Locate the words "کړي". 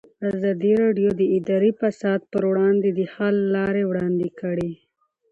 4.39-4.71